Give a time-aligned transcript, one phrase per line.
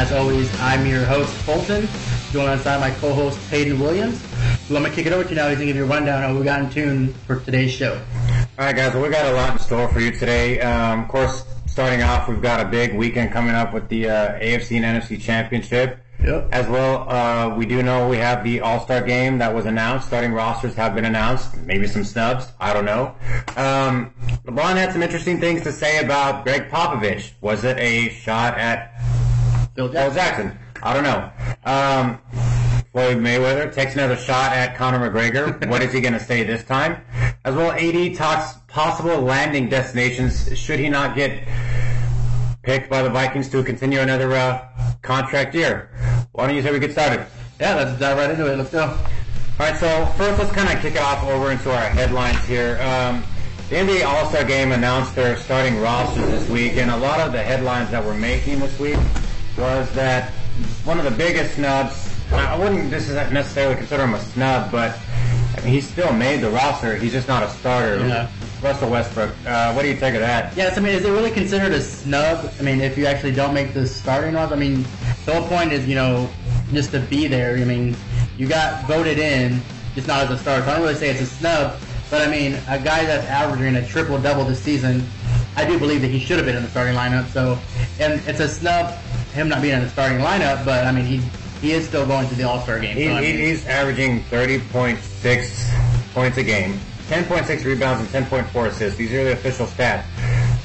[0.00, 1.86] As always, I'm your host, Fulton.
[2.32, 4.18] Joined alongside my co-host, Hayden Williams.
[4.66, 5.48] So I'm going to kick it over to you now.
[5.50, 7.70] He's going to give you a rundown on what we got in tune for today's
[7.70, 8.00] show.
[8.58, 8.94] All right, guys.
[8.94, 10.58] Well, we got a lot in store for you today.
[10.62, 14.38] Um, of course, starting off, we've got a big weekend coming up with the uh,
[14.38, 16.02] AFC and NFC Championship.
[16.24, 16.48] Yep.
[16.50, 20.06] As well, uh, we do know we have the All-Star game that was announced.
[20.06, 21.58] Starting rosters have been announced.
[21.66, 22.50] Maybe some snubs.
[22.58, 23.14] I don't know.
[23.54, 24.14] Um,
[24.46, 27.32] LeBron had some interesting things to say about Greg Popovich.
[27.42, 28.94] Was it a shot at
[29.80, 30.58] Phil Phil Jackson?
[30.82, 31.30] I don't know.
[31.64, 32.18] Um,
[32.92, 35.66] Floyd Mayweather takes another shot at Conor McGregor.
[35.70, 37.02] what is he going to say this time?
[37.46, 41.46] As well, AD talks possible landing destinations should he not get
[42.62, 44.68] picked by the Vikings to continue another uh,
[45.00, 45.90] contract year.
[46.32, 47.26] Why don't you say we get started?
[47.58, 48.56] Yeah, let's dive right into it.
[48.56, 48.82] Let's go.
[48.82, 48.98] All
[49.58, 52.78] right, so first let's kind of kick it off over into our headlines here.
[52.82, 53.24] Um,
[53.70, 57.42] the NBA All-Star Game announced their starting rosters this week, and a lot of the
[57.42, 58.98] headlines that we're making this week
[59.60, 60.30] was that
[60.84, 64.98] one of the biggest snubs, I wouldn't this isn't necessarily consider him a snub, but
[65.56, 66.96] I mean, he still made the roster.
[66.96, 68.06] He's just not a starter.
[68.06, 68.30] Yeah.
[68.62, 69.34] Russell Westbrook.
[69.46, 70.54] Uh, what do you think of that?
[70.56, 72.52] Yes, I mean, is it really considered a snub?
[72.58, 74.84] I mean, if you actually don't make the starting roster, I mean,
[75.24, 76.28] the whole point is, you know,
[76.72, 77.56] just to be there.
[77.56, 77.96] I mean,
[78.36, 79.60] you got voted in,
[79.94, 80.64] just not as a starter.
[80.64, 83.76] So I don't really say it's a snub, but I mean, a guy that's averaging
[83.76, 85.06] a triple double this season,
[85.56, 87.28] I do believe that he should have been in the starting lineup.
[87.28, 87.58] So,
[87.98, 88.94] and it's a snub
[89.32, 91.18] him not being in the starting lineup, but I mean, he
[91.60, 92.96] he is still going to the All Star game.
[92.96, 98.98] He, so, I mean, he's averaging 30.6 points a game, 10.6 rebounds, and 10.4 assists.
[98.98, 100.04] These are the official stats.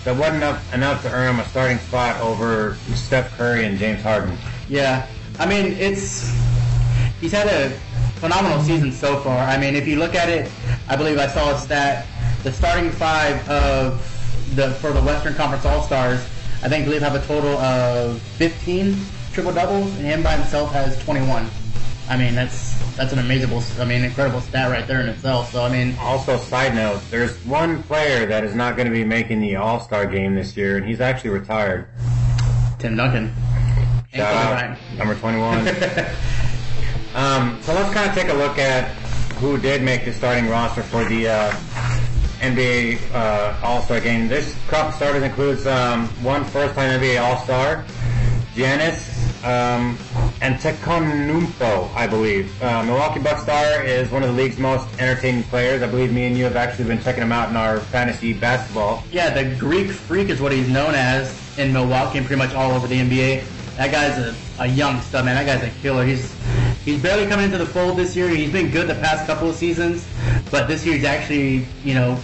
[0.05, 4.04] That wasn't enough, enough to earn him a starting spot over Steph Curry and James
[4.04, 4.37] Harden.
[4.70, 5.08] Yeah,
[5.39, 6.31] I mean it's
[7.20, 7.70] he's had a
[8.20, 9.39] phenomenal season so far.
[9.39, 10.52] I mean, if you look at it,
[10.87, 12.05] I believe I saw a stat:
[12.43, 13.99] the starting five of
[14.55, 16.23] the for the Western Conference All Stars,
[16.65, 18.98] I think believe have a total of 15
[19.33, 21.48] triple doubles, and him by himself has 21.
[22.09, 25.52] I mean, that's that's an amazing, I mean, incredible stat right there in itself.
[25.52, 29.04] So I mean, Also, side note, there's one player that is not going to be
[29.04, 31.87] making the All-Star game this year, and he's actually retired.
[32.80, 33.31] Tim Duncan.
[34.11, 35.59] Shout out, number 21.
[37.14, 38.89] um, so let's kind of take a look at
[39.36, 41.55] who did make the starting roster for the uh,
[42.40, 44.28] NBA uh, All-Star game.
[44.28, 47.86] This crop of starters includes um, one first-time NBA All-Star,
[48.56, 49.16] Giannis
[49.46, 49.96] um,
[50.42, 52.62] Antetokounmpo, I believe.
[52.62, 55.84] Uh, Milwaukee Bucks star is one of the league's most entertaining players.
[55.84, 59.04] I believe me and you have actually been checking him out in our fantasy basketball.
[59.12, 62.72] Yeah, the Greek Freak is what he's known as in Milwaukee and pretty much all
[62.72, 63.44] over the NBA.
[63.78, 65.36] That guy's a, a young stud, man.
[65.36, 66.06] That guy's a killer.
[66.06, 66.34] He's
[66.86, 68.30] he's barely coming into the fold this year.
[68.30, 70.08] He's been good the past couple of seasons,
[70.52, 72.18] but this year he's actually, you know,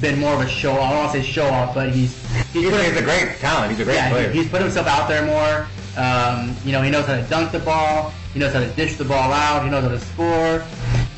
[0.00, 0.72] been more of a show.
[0.72, 2.16] I don't want to say show off, but he's
[2.52, 3.70] he's, He's, put- he's a great talent.
[3.70, 4.30] He's a great yeah, player.
[4.30, 5.68] he- he's put himself out there more.
[5.96, 8.12] Um, you know, he knows how to dunk the ball.
[8.32, 9.64] He knows how to dish the ball out.
[9.64, 10.62] He knows how to score.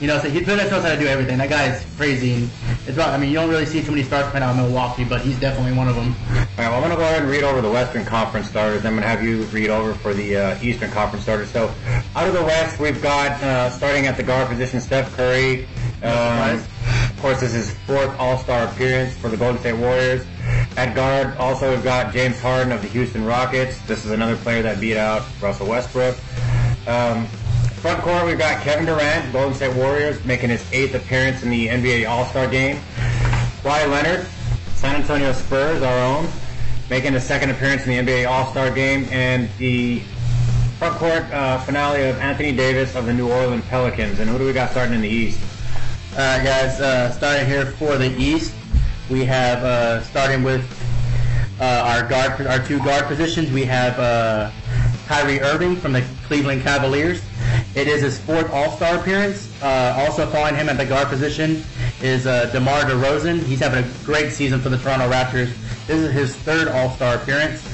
[0.01, 1.37] You know, so he pretty much knows how to do everything.
[1.37, 2.33] That guy is crazy.
[2.35, 2.51] And
[2.87, 5.05] it's about, I mean, you don't really see too many stars coming out of Milwaukee,
[5.05, 6.15] but he's definitely one of them.
[6.31, 8.87] All right, well, I'm going to go ahead and read over the Western Conference starters.
[8.87, 11.51] I'm going to have you read over for the uh, Eastern Conference starters.
[11.51, 11.73] So,
[12.17, 15.67] out of the West, we've got uh, starting at the guard position, Steph Curry.
[16.03, 16.63] Um,
[17.11, 20.25] of course, this is his fourth All-Star appearance for the Golden State Warriors.
[20.79, 23.79] At guard, also we've got James Harden of the Houston Rockets.
[23.83, 26.17] This is another player that beat out Russell Westbrook.
[26.87, 27.29] Um,
[27.81, 31.69] front court, we've got Kevin Durant, Golden State Warriors, making his eighth appearance in the
[31.69, 32.77] NBA All-Star game.
[33.63, 34.27] Kawhi Leonard,
[34.75, 36.29] San Antonio Spurs, our own,
[36.91, 40.01] making the second appearance in the NBA All-Star game, and the
[40.79, 44.19] front court uh, finale of Anthony Davis of the New Orleans Pelicans.
[44.21, 45.41] And who do we got starting in the East?
[46.13, 48.53] Alright guys, uh, starting here for the East,
[49.09, 50.67] we have, uh, starting with,
[51.59, 54.51] uh, our guard, our two guard positions, we have, uh,
[55.07, 57.23] Kyrie Irving from the Cleveland Cavaliers.
[57.75, 59.49] It is his fourth All-Star appearance.
[59.63, 61.63] Uh, also following him at the guard position
[62.03, 63.43] is, uh, DeMar DeRozan.
[63.45, 65.53] He's having a great season for the Toronto Raptors.
[65.87, 67.67] This is his third All-Star appearance.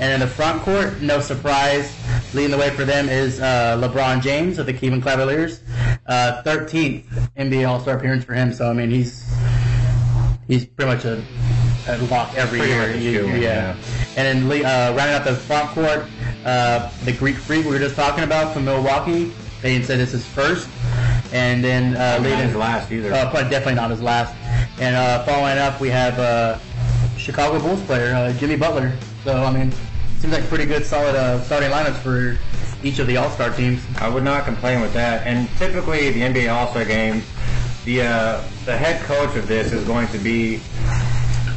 [0.00, 1.94] And in the front court, no surprise,
[2.34, 5.62] leading the way for them is uh, LeBron James of the Cleveland Cavaliers.
[6.06, 7.04] Uh, 13th
[7.36, 8.52] NBA All-Star appearance for him.
[8.52, 9.24] So I mean, he's
[10.48, 11.22] he's pretty much a,
[11.86, 12.94] a lock every Pretty year.
[12.96, 13.76] You- shoo-in, yeah.
[14.16, 16.06] And then uh, rounding out the front court,
[16.44, 19.32] uh, the Greek Freak we were just talking about from Milwaukee.
[19.62, 20.68] They said this is first.
[21.32, 23.12] And then uh, Not leading his last either.
[23.12, 24.34] uh, probably definitely not his last.
[24.80, 26.58] And uh, following up, we have uh,
[27.16, 28.92] Chicago Bulls player uh, Jimmy Butler.
[29.24, 29.70] So I mean,
[30.18, 32.36] seems like pretty good, solid uh, starting lineups for
[32.82, 33.80] each of the All Star teams.
[33.98, 35.26] I would not complain with that.
[35.26, 37.22] And typically, the NBA All-Star Game,
[37.84, 40.56] the uh, the head coach of this is going to be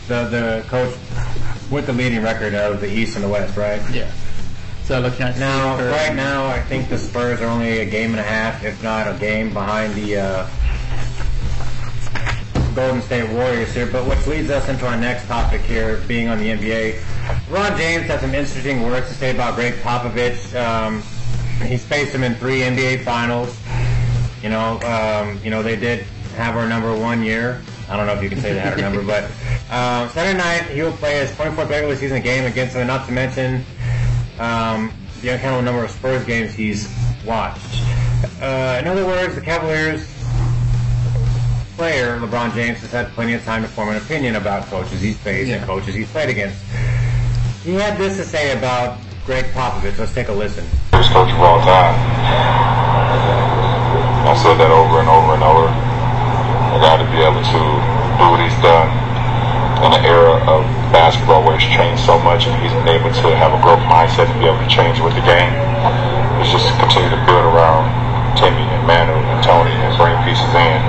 [0.07, 0.93] the the coach
[1.71, 3.81] with the leading record of the East and the West, right?
[3.91, 4.11] Yeah.
[4.83, 8.11] So looking at Now, Kerr- right now, I think the Spurs are only a game
[8.11, 10.47] and a half, if not a game, behind the uh,
[12.75, 13.85] Golden State Warriors here.
[13.87, 17.01] But which leads us into our next topic here, being on the NBA.
[17.49, 20.53] Ron James has some interesting words to say about Greg Popovich.
[20.53, 21.01] Um,
[21.65, 23.57] he's faced him in three NBA Finals.
[24.41, 26.01] You know, um, you know they did
[26.35, 27.61] have our number one year.
[27.87, 29.31] I don't know if you can say they had our number, but
[29.71, 32.85] uh, Saturday night he will play his 24th regular season game against them.
[32.85, 33.63] Not to mention
[34.43, 34.91] um,
[35.21, 36.93] the uncountable number of Spurs games he's
[37.25, 37.65] watched.
[38.41, 40.05] Uh, in other words, the Cavaliers
[41.75, 45.17] player LeBron James has had plenty of time to form an opinion about coaches he's
[45.17, 46.61] faced and coaches he's played against.
[47.63, 49.97] He had this to say about Greg Popovich.
[49.97, 50.65] Let's take a listen.
[50.91, 51.95] greatest coach of all time.
[54.27, 55.67] I said that over and over and over.
[55.71, 57.59] I got to be able to
[58.19, 58.91] do what he's done
[59.87, 63.33] in an era of basketball where it's changed so much and he's been able to
[63.33, 65.49] have a growth mindset to be able to change with the game.
[66.37, 67.89] It's just continue to build around
[68.37, 70.79] Timmy and Manu and Tony and bring pieces in,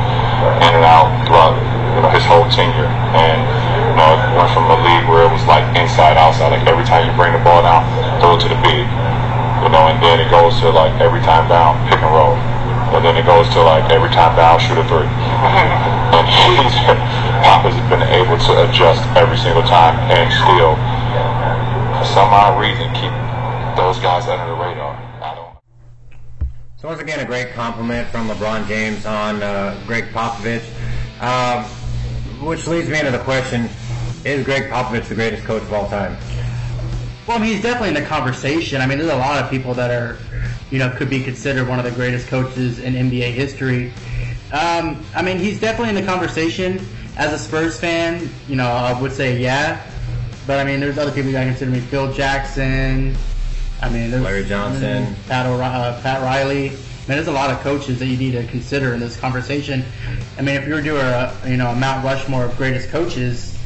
[0.61, 1.57] in and out throughout
[1.97, 2.93] you know, his whole tenure.
[3.17, 6.69] And you know, it went from a league where it was like inside outside, like
[6.69, 7.89] every time you bring the ball down,
[8.21, 8.85] throw it to the big.
[9.65, 12.37] You know, and then it goes to like every time down, pick and roll.
[12.95, 15.05] And then it goes to like every time down, shoot a three.
[16.15, 16.75] and he's,
[17.43, 20.79] Papa's been able to adjust every single time and still,
[21.99, 23.11] for some odd reason, keep
[23.77, 24.95] those guys under the radar.
[25.21, 25.57] I don't
[26.77, 30.65] So once again, a great compliment from LeBron James on uh, Greg Popovich,
[31.21, 31.65] um,
[32.47, 33.69] which leads me into the question:
[34.25, 36.17] Is Greg Popovich the greatest coach of all time?
[37.27, 38.83] Well, I mean, he's definitely in the conversation.
[38.83, 40.19] I mean, there's a lot of people that are,
[40.75, 43.93] you know, could be considered one of the greatest coaches in NBA history.
[44.53, 46.85] Um, I mean, he's definitely in the conversation.
[47.17, 49.87] As a Spurs fan, you know, I would say yeah.
[50.49, 51.79] But I mean, there's other people that consider me.
[51.79, 53.15] Phil Jackson.
[53.81, 55.15] I mean, there's Larry Johnson.
[55.29, 56.71] Pat, O'Ri- uh, Pat Riley.
[56.71, 59.85] I mean, there's a lot of coaches that you need to consider in this conversation.
[60.39, 62.89] I mean, if you were to do a, you know, a Mount Rushmore of greatest
[62.89, 63.57] coaches,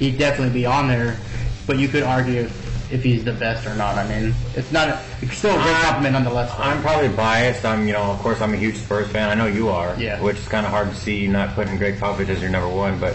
[0.00, 1.16] he'd definitely be on there.
[1.64, 2.48] But you could argue
[2.90, 3.96] if, he's the best or not.
[3.96, 4.88] I mean, it's not.
[4.88, 6.52] A, it's still a great compliment nonetheless.
[6.58, 7.64] I'm probably biased.
[7.64, 9.28] I'm, you know, of course, I'm a huge Spurs fan.
[9.28, 9.94] I know you are.
[9.98, 10.20] Yeah.
[10.20, 12.68] Which is kind of hard to see you not putting Greg Popovich as your number
[12.68, 13.14] one, but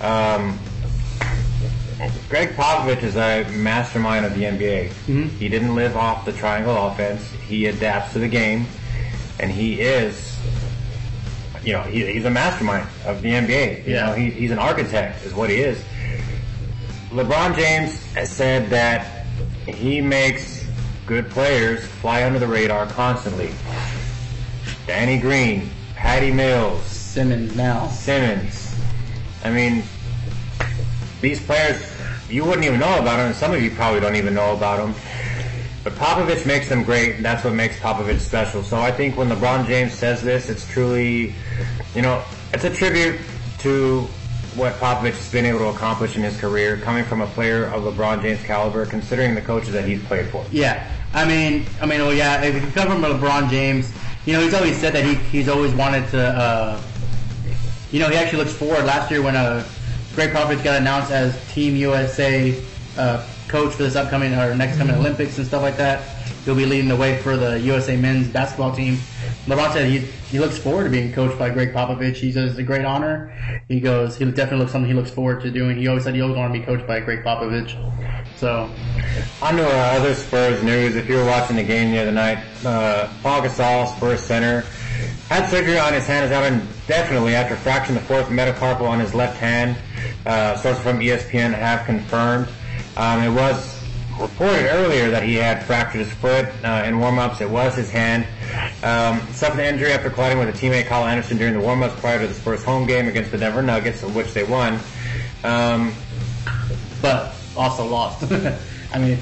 [0.00, 0.58] um,
[2.28, 4.88] Greg Popovich is a mastermind of the NBA.
[4.88, 5.28] Mm-hmm.
[5.38, 7.22] He didn't live off the triangle offense.
[7.46, 8.66] He adapts to the game,
[9.38, 10.36] and he is,
[11.62, 13.86] you know, he, he's a mastermind of the NBA.
[13.86, 14.06] You Yeah.
[14.06, 15.82] know, he, he's an architect, is what he is.
[17.14, 19.24] LeBron James has said that
[19.68, 20.66] he makes
[21.06, 23.52] good players fly under the radar constantly.
[24.88, 27.86] Danny Green, Patty Mills, Simmons now.
[27.86, 28.74] Simmons.
[29.44, 29.84] I mean,
[31.20, 31.88] these players,
[32.28, 34.92] you wouldn't even know about them, some of you probably don't even know about them.
[35.84, 38.64] But Popovich makes them great, and that's what makes Popovich special.
[38.64, 41.32] So I think when LeBron James says this, it's truly,
[41.94, 43.20] you know, it's a tribute
[43.58, 44.08] to
[44.56, 47.82] what Popovich has been able to accomplish in his career, coming from a player of
[47.82, 50.44] LeBron James caliber, considering the coaches that he's played for.
[50.52, 52.42] Yeah, I mean, I mean, well, yeah.
[52.42, 53.92] If you come from LeBron James,
[54.26, 56.20] you know, he's always said that he he's always wanted to.
[56.20, 56.82] Uh,
[57.90, 58.84] you know, he actually looks forward.
[58.84, 59.64] Last year when uh,
[60.14, 62.60] Greg Popovich got announced as Team USA
[62.96, 66.02] uh, coach for this upcoming or next coming Olympics and stuff like that,
[66.44, 68.98] he'll be leading the way for the USA men's basketball team.
[69.46, 72.16] LeBron said he he looks forward to being coached by Greg Popovich.
[72.16, 73.32] He says it's a great honor.
[73.68, 75.76] He goes, he definitely looks something he looks forward to doing.
[75.76, 77.72] He always said he always wanted to be coached by Greg Popovich.
[78.36, 78.70] So,
[79.42, 80.96] On to uh, other Spurs news.
[80.96, 84.62] If you were watching the game the other night, uh, Pau Gasol, Spurs center,
[85.28, 86.24] had surgery on his hand.
[86.24, 89.76] Is out indefinitely after fracturing the fourth metacarpal on his left hand.
[90.26, 92.48] Uh, sources from ESPN have confirmed.
[92.96, 93.82] Um, it was
[94.20, 97.40] reported earlier that he had fractured his foot uh, in warm-ups.
[97.40, 98.26] It was his hand.
[98.82, 102.20] Um, suffered an injury after colliding with a teammate, Kyle Anderson, during the warm-ups prior
[102.20, 104.78] to the Spurs home game against the Denver Nuggets, of which they won.
[105.42, 105.94] Um,
[107.00, 108.22] but also lost.
[108.92, 109.18] I mean,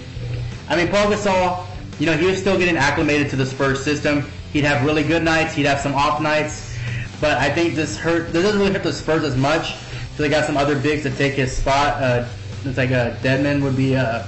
[0.68, 1.66] I mean, Pau Gasol,
[1.98, 4.26] you know, he was still getting acclimated to the Spurs system.
[4.52, 5.54] He'd have really good nights.
[5.54, 6.76] He'd have some off nights.
[7.20, 8.32] But I think this hurt.
[8.32, 9.74] This doesn't really hurt the Spurs as much.
[10.16, 12.02] So they got some other bigs to take his spot.
[12.02, 12.28] Uh,
[12.64, 14.26] it's like a Dedmon would be uh,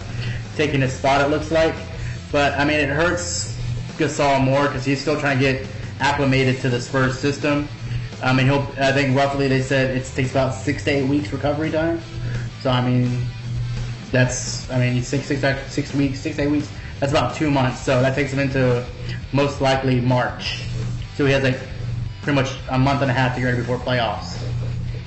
[0.56, 1.20] taking his spot.
[1.20, 1.74] It looks like.
[2.32, 3.53] But I mean, it hurts
[3.96, 5.66] Gasol more because he's still trying to get
[6.00, 7.68] acclimated to the Spurs system.
[8.22, 8.66] I mean, he'll.
[8.78, 12.00] I think roughly they said it takes about six to eight weeks recovery time.
[12.62, 13.22] So I mean,
[14.10, 16.68] that's I mean six six six weeks, six eight weeks.
[17.00, 17.80] That's about two months.
[17.80, 18.84] So that takes him into
[19.32, 20.62] most likely March.
[21.16, 21.58] So he has like
[22.22, 24.38] pretty much a month and a half to get ready before playoffs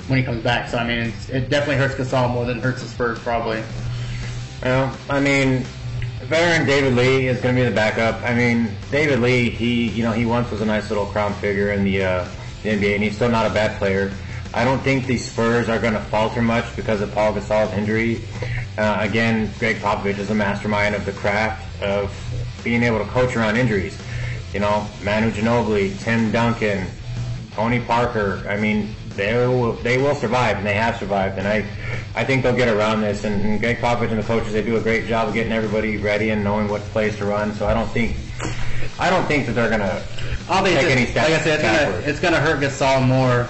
[0.07, 0.69] when he comes back.
[0.69, 3.63] So I mean, it definitely hurts Gasol more than hurts the Spurs probably.
[4.61, 5.65] Well, I mean,
[6.27, 8.21] veteran David Lee is going to be the backup.
[8.23, 11.71] I mean, David Lee, he you know he once was a nice little crown figure
[11.71, 12.27] in the, uh,
[12.63, 14.11] the NBA, and he's still not a bad player.
[14.53, 18.21] I don't think the Spurs are going to falter much because of Pau Gasol's injury.
[18.77, 22.13] Uh, again, Greg Popovich is a mastermind of the craft of
[22.63, 23.99] being able to coach around injuries.
[24.53, 26.87] You know, Manu Ginobili, Tim Duncan,
[27.51, 28.45] Tony Parker.
[28.49, 31.37] I mean, they will they will survive, and they have survived.
[31.37, 31.65] And I
[32.15, 33.25] I think they'll get around this.
[33.25, 35.97] And, and Greg Popovich and the coaches they do a great job of getting everybody
[35.97, 37.53] ready and knowing what plays to run.
[37.53, 38.15] So I don't think
[38.99, 40.03] I don't think that they're gonna
[40.63, 43.49] take any like I said, it's gonna, it's gonna hurt Gasol more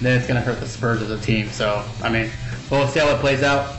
[0.00, 1.48] than it's gonna hurt the Spurs as a team.
[1.50, 2.30] So I mean,
[2.70, 3.76] we'll see how it plays out.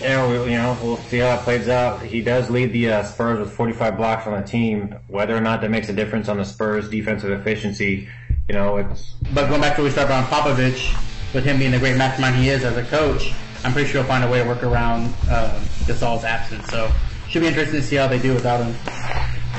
[0.00, 2.00] Yeah, we, you know, we'll see how it plays out.
[2.00, 4.94] He does lead the uh, Spurs with 45 blocks on the team.
[5.08, 8.08] Whether or not that makes a difference on the Spurs' defensive efficiency,
[8.50, 10.92] you know, it's But going back to we started on Popovich,
[11.32, 14.08] with him being the great mastermind he is as a coach, I'm pretty sure he'll
[14.08, 16.66] find a way to work around uh, Gasol's absence.
[16.66, 16.90] So
[17.28, 18.74] should be interesting to see how they do without him.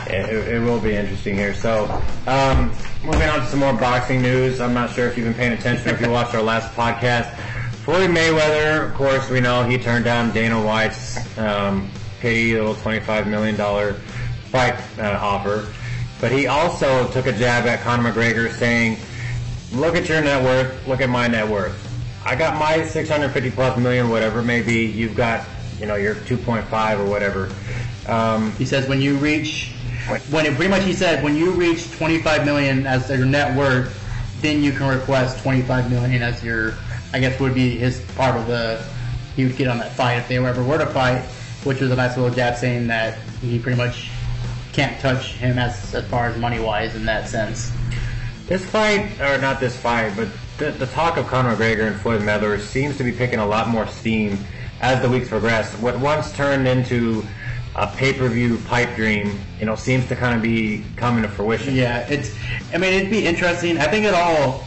[0.07, 1.53] it, it will be interesting here.
[1.53, 1.86] So,
[2.27, 4.60] um, moving on to some more boxing news.
[4.60, 7.33] I'm not sure if you've been paying attention or if you watched our last podcast.
[7.86, 13.27] Floyd Mayweather, of course, we know he turned down Dana White's um, pity little $25
[13.27, 15.71] million fight uh, offer.
[16.22, 19.00] But he also took a jab at Conor McGregor saying,
[19.74, 21.75] look at your net worth, look at my net worth.
[22.24, 25.48] I got my 650 plus million, whatever, maybe you've got,
[25.80, 27.51] you know, your 2.5 or whatever.
[28.08, 29.74] Um, He says when you reach,
[30.30, 33.98] when it, pretty much he said when you reach 25 million as your net worth,
[34.42, 36.75] then you can request 25 million as your,
[37.13, 38.86] I guess would be his part of the,
[39.36, 41.24] he would get on that fight if they ever were to fight,
[41.63, 44.12] which was a nice little jab saying that he pretty much
[44.74, 47.72] can't touch him as as far as money wise in that sense.
[48.48, 52.22] This fight, or not this fight, but the, the talk of Conor McGregor and Floyd
[52.22, 54.38] Mayweather seems to be picking a lot more steam
[54.82, 55.74] as the weeks progress.
[55.75, 57.24] What once turned into
[57.75, 61.75] a pay-per-view pipe dream, you know, seems to kind of be coming to fruition.
[61.75, 62.36] Yeah, it's.
[62.74, 63.78] I mean, it'd be interesting.
[63.78, 64.66] I think it all.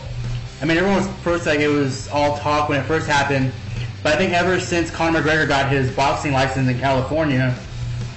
[0.62, 3.52] I mean, everyone was first like it was all talk when it first happened,
[4.02, 7.54] but I think ever since Conor McGregor got his boxing license in California,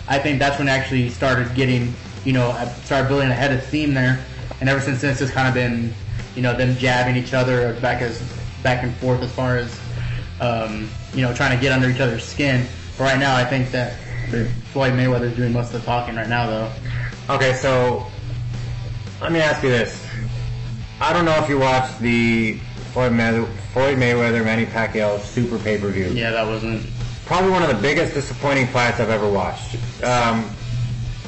[0.09, 2.51] I think that's when it actually started getting, you know,
[2.83, 4.23] started building a head of steam there,
[4.59, 5.93] and ever since then it's just kind of been,
[6.35, 8.21] you know, them jabbing each other back as
[8.63, 9.79] back and forth as far as,
[10.39, 12.65] um, you know, trying to get under each other's skin.
[12.97, 13.97] But right now, I think that
[14.71, 16.71] Floyd Mayweather is doing most of the talking right now, though.
[17.29, 18.05] Okay, so
[19.21, 20.05] let me ask you this.
[20.99, 22.53] I don't know if you watched the
[22.93, 26.07] Floyd Mayweather, Floyd Mayweather Manny Pacquiao Super Pay-Per-View.
[26.07, 26.85] Yeah, that wasn't.
[27.27, 29.75] Probably one of the biggest disappointing fights I've ever watched.
[30.01, 30.49] Um,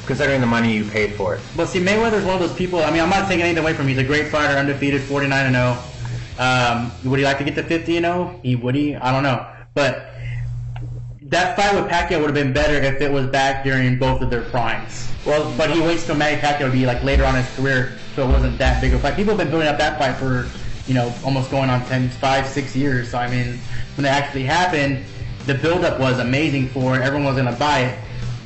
[0.06, 1.40] considering the money you paid for it.
[1.56, 2.80] But see, Mayweather's one of those people.
[2.82, 3.90] I mean, I'm not taking anything away from him.
[3.90, 5.78] He's a great fighter, undefeated, 49 and 0.
[6.38, 8.40] Um, would he like to get to 50 and 0?
[8.42, 8.96] He would he?
[8.96, 9.46] I don't know.
[9.74, 10.10] But
[11.24, 14.30] that fight with Pacquiao would have been better if it was back during both of
[14.30, 15.08] their primes.
[15.26, 17.92] Well, but he waits till Manny Pacquiao to be like later on in his career,
[18.16, 19.16] so it wasn't that big of a fight.
[19.16, 20.48] People have been building up that fight for,
[20.88, 23.10] you know, almost going on 10, 5, 6 years.
[23.10, 23.60] So I mean,
[23.96, 25.04] when it actually happened,
[25.50, 27.02] the build-up was amazing for it.
[27.02, 27.98] Everyone was going to buy it.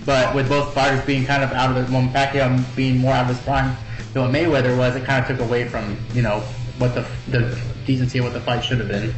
[0.07, 3.29] But with both fighters being kind of out of the, well, Pacquiao being more out
[3.29, 3.77] of his prime
[4.13, 6.41] than what Mayweather was, it kind of took away from, you know,
[6.79, 9.15] what the, the decency of what the fight should have been.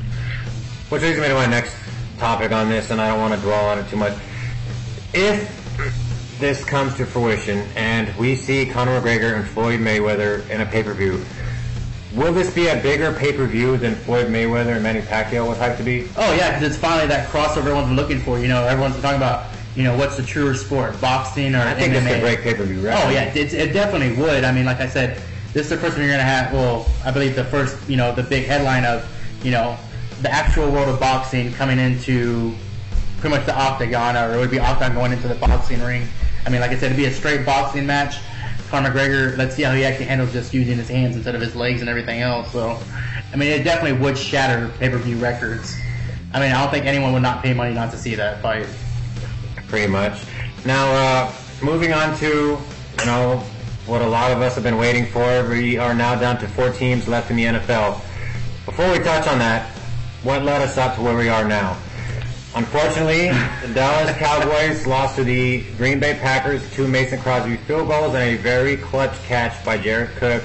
[0.89, 1.77] Which leads me to my next
[2.19, 4.15] topic on this, and I don't want to dwell on it too much.
[5.15, 10.67] If this comes to fruition and we see Conor McGregor and Floyd Mayweather in a
[10.67, 11.25] pay-per-view,
[12.15, 15.83] will this be a bigger pay-per-view than Floyd Mayweather and Manny Pacquiao was hyped to
[15.83, 16.09] be?
[16.17, 18.39] Oh yeah, because it's finally that crossover everyone's been looking for.
[18.39, 21.75] You know, everyone's been talking about, you know, what's the truer sport, boxing or I
[21.75, 22.05] think MMA?
[22.05, 23.03] this could break pay-per-view record.
[23.05, 24.45] Oh yeah, it, it definitely would.
[24.45, 25.21] I mean, like I said,
[25.53, 26.53] this is the first one you're gonna have.
[26.53, 29.09] Well, I believe the first, you know, the big headline of,
[29.43, 29.77] you know,
[30.23, 32.55] the actual world of boxing coming into
[33.19, 36.07] pretty much the octagon, or it would be octagon going into the boxing ring.
[36.47, 38.17] I mean, like I said, it'd be a straight boxing match.
[38.69, 41.55] Conor McGregor, let's see how he actually handles just using his hands instead of his
[41.55, 42.51] legs and everything else.
[42.53, 42.79] So,
[43.33, 45.77] I mean, it definitely would shatter pay-per-view records.
[46.33, 48.67] I mean, I don't think anyone would not pay money not to see that fight.
[49.69, 50.23] pretty much.
[50.65, 51.33] Now, uh,
[51.63, 52.59] moving on to,
[52.99, 53.43] you know,
[53.87, 55.49] what a lot of us have been waiting for.
[55.49, 58.01] We are now down to four teams left in the NFL.
[58.65, 59.71] Before we touch on that,
[60.23, 61.77] what led us up to where we are now?
[62.57, 68.15] Unfortunately, the Dallas Cowboys lost to the Green Bay Packers, two Mason Crosby field goals,
[68.15, 70.43] and a very clutch catch by Jared Cook,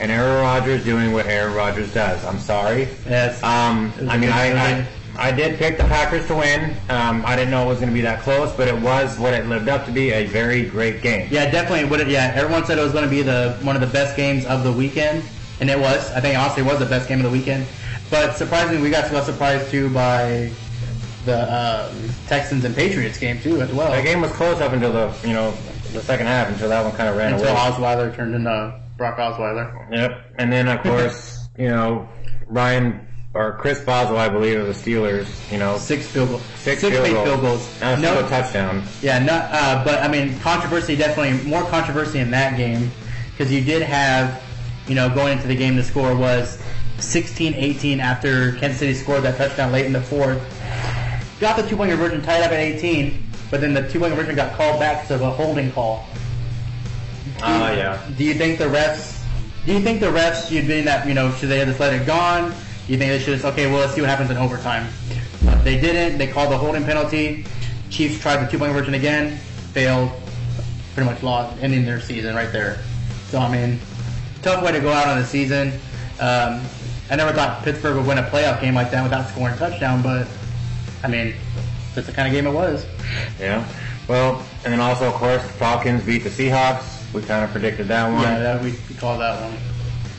[0.00, 2.24] and Aaron Rodgers doing what Aaron Rodgers does.
[2.24, 2.88] I'm sorry.
[3.08, 3.40] Yes.
[3.44, 4.80] Um, I mean, I.
[4.80, 6.74] I, I did pick the Packers to win.
[6.88, 9.32] Um, I didn't know it was going to be that close, but it was what
[9.32, 11.28] it lived up to be a very great game.
[11.30, 11.84] Yeah, definitely.
[11.84, 14.16] Would it, yeah, everyone said it was going to be the one of the best
[14.16, 15.22] games of the weekend,
[15.60, 16.10] and it was.
[16.10, 17.64] I think honestly, it was the best game of the weekend.
[18.10, 20.50] But surprisingly, we got got surprised too by
[21.24, 21.42] the
[21.90, 23.90] um, Texans and Patriots game too as well.
[23.90, 25.52] That game was close up until the you know
[25.92, 27.58] the second half until that one kind of ran until away.
[27.58, 29.90] Osweiler turned into Brock Osweiler.
[29.92, 30.34] Yep.
[30.38, 32.08] And then of course, you know,
[32.48, 36.42] Ryan or Chris Boswell, I believe, of the Steelers, you know, Six field goals.
[36.56, 37.78] six, Six field, goals, field goals.
[37.82, 38.84] and a No- touchdown.
[39.02, 42.92] Yeah, not, uh, but I mean, controversy definitely more controversy in that game
[43.32, 44.40] because you did have,
[44.86, 46.58] you know, going into the game, the score was
[46.98, 50.40] 16-18 after Kansas City scored that touchdown late in the fourth.
[51.40, 54.78] Got the two-point conversion tied up at 18, but then the two-point conversion got called
[54.78, 56.06] back to of a holding call.
[57.40, 58.10] Ah, yeah.
[58.16, 59.22] Do you think the refs?
[59.66, 61.06] Do you think the refs should be in that?
[61.06, 62.50] You know, should they have just let it gone?
[62.50, 63.66] Do you think they should just okay?
[63.66, 64.86] Well, let's see what happens in overtime.
[65.46, 66.18] Uh, they didn't.
[66.18, 67.46] They called the holding penalty.
[67.90, 69.36] Chiefs tried the two point conversion again,
[69.72, 70.10] failed.
[70.94, 72.78] Pretty much lost, ending their season right there.
[73.28, 73.80] So I mean,
[74.42, 75.72] tough way to go out on the season.
[76.20, 76.62] Um,
[77.10, 80.02] I never thought Pittsburgh would win a playoff game like that without scoring a touchdown,
[80.02, 80.28] but
[81.04, 81.34] I mean,
[81.94, 82.86] that's the kind of game it was.
[83.38, 83.68] Yeah.
[84.08, 87.12] Well, and then also, of course, the Falcons beat the Seahawks.
[87.12, 88.22] We kind of predicted that one.
[88.22, 89.58] Yeah, that, we, we call that one.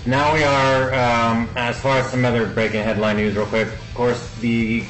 [0.05, 3.67] Now we are, um, as far as some other breaking headline news, real quick.
[3.67, 4.83] Of course, the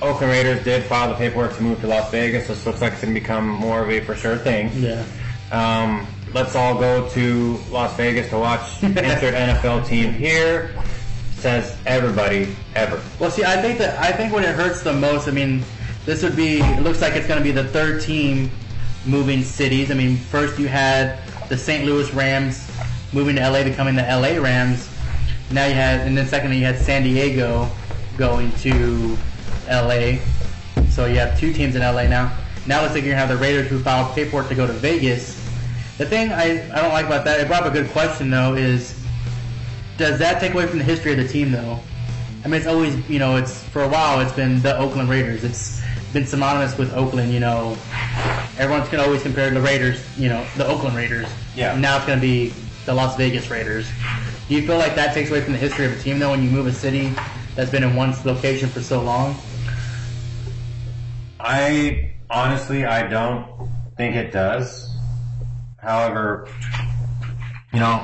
[0.00, 2.48] Oakland Raiders did file the paperwork to move to Las Vegas.
[2.48, 4.70] This looks like it's going to become more of a for sure thing.
[4.74, 5.04] Yeah.
[5.52, 10.74] Um, let's all go to Las Vegas to watch insert NFL team here.
[11.44, 13.02] Says everybody ever.
[13.20, 15.62] Well, see, I think that I think when it hurts the most, I mean,
[16.06, 16.60] this would be.
[16.60, 18.50] It looks like it's going to be the third team
[19.04, 19.90] moving cities.
[19.90, 21.18] I mean, first you had
[21.50, 21.84] the St.
[21.84, 22.66] Louis Rams
[23.12, 24.88] moving to LA, becoming the LA Rams.
[25.52, 27.68] Now you had, and then secondly you had San Diego
[28.16, 29.14] going to
[29.68, 30.20] LA.
[30.88, 32.34] So you have two teams in LA now.
[32.66, 35.34] Now looks like you're gonna have the Raiders who filed paperwork to go to Vegas.
[35.98, 38.54] The thing I, I don't like about that, it brought up a good question though,
[38.54, 38.93] is
[39.96, 41.78] does that take away from the history of the team though?
[42.44, 45.44] I mean, it's always, you know, it's for a while it's been the Oakland Raiders.
[45.44, 47.76] It's been synonymous with Oakland, you know.
[48.58, 51.26] Everyone's gonna always compare the Raiders, you know, the Oakland Raiders.
[51.56, 51.76] Yeah.
[51.76, 52.52] Now it's gonna be
[52.86, 53.86] the Las Vegas Raiders.
[54.48, 56.42] Do you feel like that takes away from the history of a team though when
[56.42, 57.12] you move a city
[57.54, 59.36] that's been in one location for so long?
[61.40, 64.90] I honestly, I don't think it does.
[65.78, 66.48] However,
[67.74, 67.98] you know,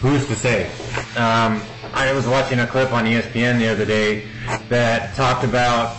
[0.00, 0.66] who's to say?
[1.16, 1.60] Um,
[1.92, 4.28] I was watching a clip on ESPN the other day
[4.68, 5.96] that talked about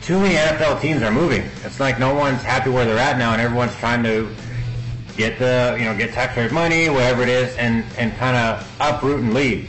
[0.00, 1.42] too many NFL teams are moving.
[1.64, 4.32] It's like no one's happy where they're at now, and everyone's trying to
[5.16, 9.20] get the you know get taxpayers' money, whatever it is, and and kind of uproot
[9.20, 9.68] and leave.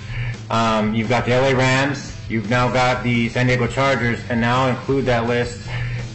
[0.52, 4.68] Um, you've got the LA Rams, you've now got the San Diego Chargers, and now
[4.68, 5.68] include that list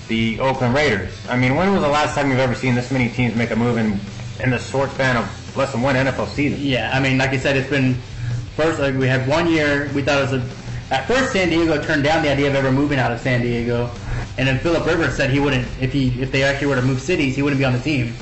[0.07, 1.13] the Oakland Raiders.
[1.29, 3.57] I mean, when was the last time you've ever seen this many teams make a
[3.57, 3.99] move in
[4.41, 6.59] in the short span of less than one NFL season?
[6.61, 7.95] Yeah, I mean, like I said, it's been
[8.57, 8.81] first.
[8.81, 9.91] Like we had one year.
[9.95, 10.95] We thought it was a.
[10.95, 13.91] At first, San Diego turned down the idea of ever moving out of San Diego,
[14.39, 17.01] and then Philip Rivers said he wouldn't if he if they actually were to move
[17.01, 18.15] cities, he wouldn't be on the team.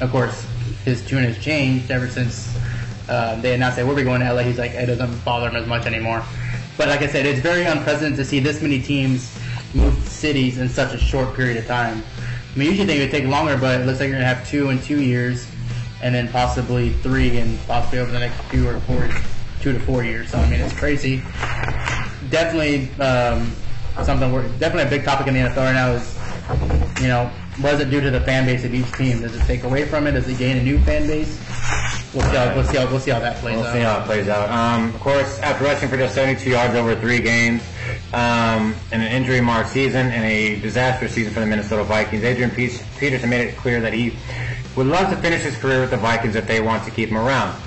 [0.00, 0.46] Of course,
[0.84, 2.54] his tune has changed ever since
[3.08, 4.42] uh, they announced that we'll be going to LA.
[4.42, 6.22] He's like, it doesn't bother him as much anymore.
[6.76, 9.36] But like I said, it's very unprecedented to see this many teams
[9.74, 12.02] move cities in such a short period of time.
[12.54, 14.70] I mean, usually they would take longer, but it looks like you're gonna have two
[14.70, 15.46] in two years,
[16.04, 19.08] and then possibly three, and possibly over the next two or four,
[19.62, 20.30] two to four years.
[20.30, 21.22] So I mean, it's crazy.
[22.30, 23.50] Definitely um,
[24.04, 24.30] something.
[24.30, 27.80] We're, definitely a big topic in the NFL right now is, you know, what does
[27.80, 29.22] it do to the fan base of each team?
[29.22, 30.12] Does it take away from it?
[30.12, 31.40] Does it gain a new fan base?
[32.12, 33.72] We'll see how we'll see how we'll see how that plays We'll out.
[33.72, 34.50] see how it plays out.
[34.50, 37.62] Um, of course, after rushing for just 72 yards over three games,
[38.12, 43.30] um, in an injury-marked season and a disastrous season for the Minnesota Vikings, Adrian Peterson
[43.30, 44.16] made it clear that he
[44.76, 47.16] would love to finish his career with the Vikings if they want to keep him
[47.16, 47.60] around.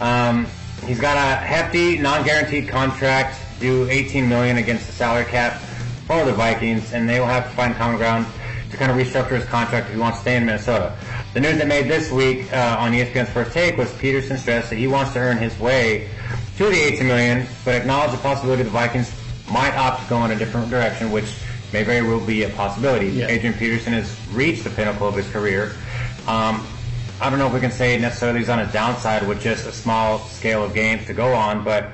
[0.00, 0.46] Um,
[0.86, 5.60] he's got a hefty, non-guaranteed contract, due 18 million against the salary cap
[6.06, 8.26] for the Vikings, and they will have to find common ground
[8.70, 10.96] to kind of restructure his contract if he wants to stay in Minnesota.
[11.32, 14.76] The news that made this week uh, on ESPN's First Take was Peterson stressed that
[14.76, 16.08] he wants to earn his way
[16.56, 19.12] to the 18 million, but acknowledged the possibility the Vikings
[19.50, 21.34] might opt to go in a different direction, which
[21.72, 23.08] may very well be a possibility.
[23.08, 23.28] Yeah.
[23.28, 25.72] Adrian Peterson has reached the pinnacle of his career.
[26.26, 26.66] Um,
[27.20, 29.72] I don't know if we can say necessarily he's on his downside with just a
[29.72, 31.90] small scale of games to go on, but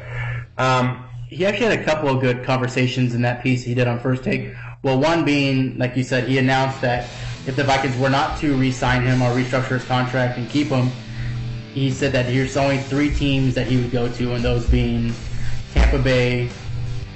[0.56, 4.00] um, he actually had a couple of good conversations in that piece he did on
[4.00, 4.52] First Take.
[4.82, 7.08] Well, one being, like you said, he announced that
[7.46, 10.90] if the Vikings were not to re-sign him or restructure his contract and keep him,
[11.74, 15.12] he said that here's only three teams that he would go to, and those being
[15.72, 16.50] Tampa Bay,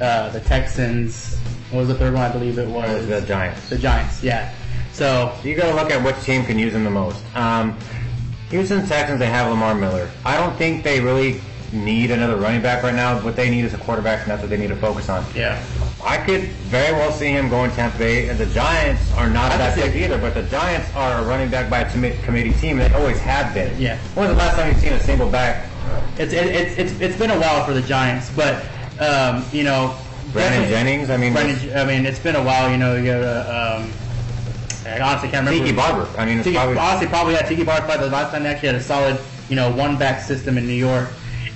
[0.01, 1.39] uh, the Texans.
[1.71, 2.23] What was the third one?
[2.23, 3.69] I believe it was the Giants.
[3.69, 4.23] The Giants.
[4.23, 4.55] Yeah.
[4.95, 7.23] So You got to look at which team can use him the most.
[7.37, 7.77] Um,
[8.51, 10.09] Houston Texans, they have Lamar Miller.
[10.25, 11.41] I don't think they really
[11.73, 13.19] need another running back right now.
[13.21, 15.25] What they need is a quarterback, and that's what they need to focus on.
[15.35, 15.61] yeah,
[16.05, 18.29] I could very well see him going to Tampa Bay.
[18.29, 20.05] And the Giants are not I that big it.
[20.05, 22.77] either, but the Giants are a running back by a commi- committee team.
[22.79, 23.77] They always have been.
[23.81, 23.99] Yeah.
[24.15, 25.69] When was the last time you've seen a single back?
[26.17, 28.65] It's it, it's it's it's been a while for the Giants, but
[29.01, 29.97] um, you know,
[30.33, 31.11] Brandon Jennings.
[31.11, 32.71] I mean, Brandon, I mean, it's been a while.
[32.71, 33.93] You know, you got uh, um,
[34.87, 35.67] I honestly can't remember.
[35.67, 36.09] Tiki Barber.
[36.19, 37.43] I mean, it's Tiki, probably honestly, probably yeah.
[37.43, 39.19] Tiki Barber the last time they actually had a solid,
[39.49, 41.09] you know, one back system in New York.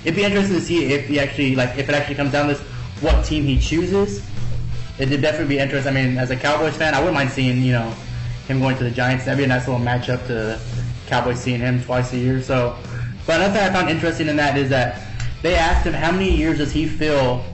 [0.03, 2.53] It'd be interesting to see if he actually like if it actually comes down to
[2.53, 2.61] this,
[3.01, 4.25] what team he chooses.
[4.97, 5.95] It'd definitely be interesting.
[5.95, 7.93] I mean, as a Cowboys fan, I wouldn't mind seeing you know
[8.47, 9.25] him going to the Giants.
[9.25, 10.61] That'd be a nice little matchup to the
[11.07, 12.41] Cowboys seeing him twice a year.
[12.41, 12.75] So,
[13.27, 15.07] but another thing I found interesting in that is that
[15.41, 17.45] they asked him how many years does he feel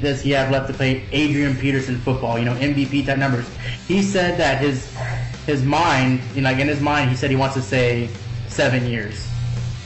[0.00, 2.38] does he have left to play Adrian Peterson football?
[2.38, 3.48] You know, MVP type numbers.
[3.86, 4.94] He said that his
[5.46, 8.08] his mind, you know, like in his mind, he said he wants to say
[8.48, 9.28] seven years,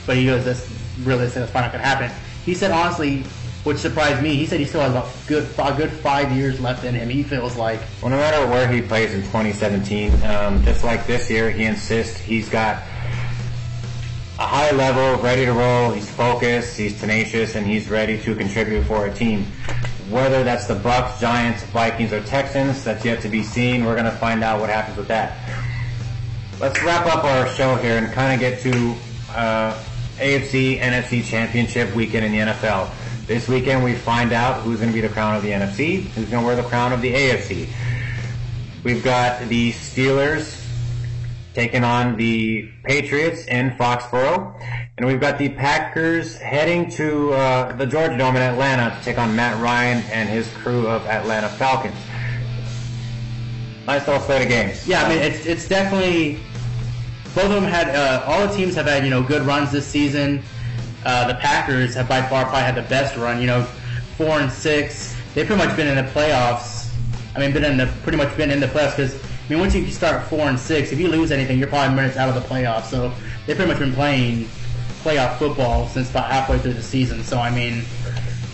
[0.05, 0.69] but he goes, that's
[1.03, 1.41] realistic.
[1.41, 2.11] That's probably not gonna happen.
[2.45, 3.23] He said honestly,
[3.63, 4.35] which surprised me.
[4.35, 7.09] He said he still has about good a good five years left in him.
[7.09, 11.29] He feels like Well, no matter where he plays in 2017, um, just like this
[11.29, 12.83] year, he insists he's got
[14.39, 15.91] a high level, ready to roll.
[15.91, 19.45] He's focused, he's tenacious, and he's ready to contribute for a team.
[20.13, 23.83] Whether that's the Bucks, Giants, Vikings, or Texans, that's yet to be seen.
[23.83, 25.35] We're going to find out what happens with that.
[26.59, 28.95] Let's wrap up our show here and kind of get to
[29.31, 29.83] uh,
[30.17, 32.91] AFC, NFC Championship weekend in the NFL.
[33.25, 36.29] This weekend, we find out who's going to be the crown of the NFC, who's
[36.29, 37.67] going to wear the crown of the AFC.
[38.83, 40.62] We've got the Steelers
[41.53, 44.59] taking on the Patriots in Foxborough,
[44.97, 49.17] and we've got the Packers heading to uh, the Georgia Dome in Atlanta to take
[49.17, 51.95] on Matt Ryan and his crew of Atlanta Falcons.
[53.85, 54.87] Nice little slate of games.
[54.87, 56.39] Yeah, I mean it's it's definitely
[57.35, 59.85] both of them had uh, all the teams have had you know good runs this
[59.85, 60.41] season.
[61.05, 63.41] Uh, the Packers have by far probably had the best run.
[63.41, 63.63] You know,
[64.17, 65.15] four and six.
[65.33, 66.89] They've pretty much been in the playoffs.
[67.35, 69.75] I mean, been in the pretty much been in the playoffs because I mean once
[69.75, 72.47] you start four and six, if you lose anything, you're probably minutes out of the
[72.47, 72.85] playoffs.
[72.85, 73.13] So
[73.45, 74.47] they've pretty much been playing
[75.03, 77.23] playoff football since about halfway through the season.
[77.23, 77.83] So I mean,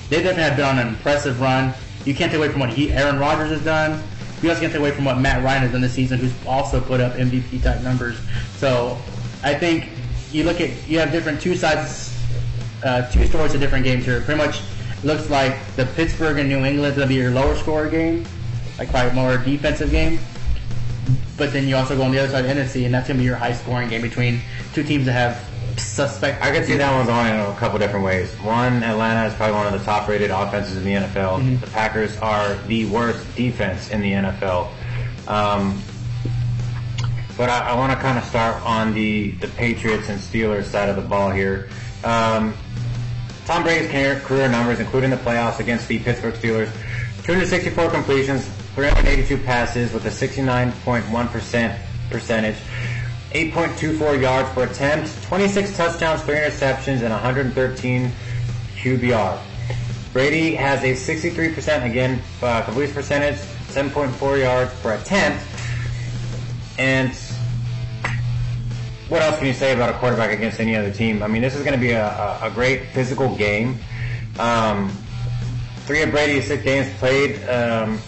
[0.09, 1.73] they definitely have been on an impressive run.
[2.05, 4.01] You can't take away from what he, Aaron Rodgers has done.
[4.41, 6.81] You also can't take away from what Matt Ryan has done this season, who's also
[6.81, 8.17] put up MVP type numbers.
[8.55, 8.97] So
[9.43, 9.89] I think
[10.31, 12.17] you look at you have different two sides,
[12.83, 14.21] uh, two stories of different games here.
[14.21, 14.61] Pretty much
[15.03, 18.25] looks like the Pittsburgh and New England going to be your lower score game,
[18.77, 20.19] like probably more defensive game.
[21.37, 23.21] But then you also go on the other side of NFC, and that's going to
[23.21, 24.41] be your high scoring game between
[24.73, 26.43] two teams that have suspect.
[26.43, 28.31] I could see that one going in a couple different ways.
[28.41, 31.59] One, Atlanta is probably one of the top rated offenses in the NFL.
[31.61, 34.71] The Packers are the worst defense in the NFL.
[35.27, 35.81] Um,
[37.37, 40.89] but I, I want to kind of start on the, the Patriots and Steelers side
[40.89, 41.69] of the ball here.
[42.03, 42.53] Um,
[43.45, 46.71] Tom Brady's career, career numbers, including the playoffs against the Pittsburgh Steelers,
[47.23, 52.55] 264 completions, 382 passes with a 69.1% percentage,
[53.31, 58.09] 8.24 yards per attempt, 26 touchdowns, 3 interceptions, and 113
[58.77, 59.37] QBR.
[60.13, 63.35] Brady has a 63% again uh, completion percentage,
[63.67, 65.43] 7.4 yards per attempt,
[66.77, 67.13] and
[69.09, 71.21] what else can you say about a quarterback against any other team?
[71.21, 73.77] I mean, this is going to be a, a, great physical game.
[74.37, 74.89] Um,
[75.85, 77.99] three of Brady's six games played, um,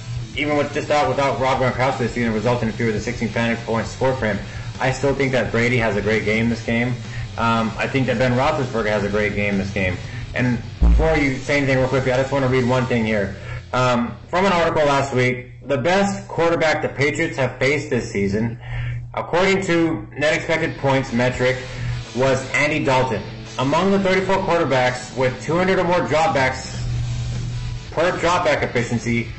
[0.42, 3.64] even with just out without Rob Gronkowski this season, resulted in fewer than 16 fantasy
[3.64, 4.40] points scored for him.
[4.80, 6.96] I still think that Brady has a great game this game.
[7.38, 9.98] Um, I think that Ben Roethlisberger has a great game this game.
[10.34, 13.36] And before you say anything real quickly, I just want to read one thing here.
[13.74, 18.60] Um, from an article last week, the best quarterback the Patriots have faced this season,
[19.14, 21.58] according to net expected points metric,
[22.16, 23.22] was Andy Dalton.
[23.60, 26.82] Among the 34 quarterbacks with 200 or more dropbacks
[27.92, 29.30] per dropback efficiency,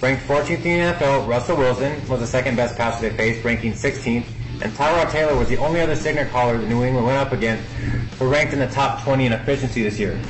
[0.00, 3.72] ranked 14th in the NFL, Russell Wilson was the second best passer they faced, ranking
[3.72, 4.24] 16th,
[4.62, 7.64] and Tyrod Taylor was the only other signal caller that New England went up against
[8.18, 10.20] who ranked in the top 20 in efficiency this year.